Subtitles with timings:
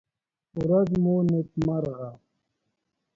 [0.67, 2.09] ورڅ مو نېکمرغه!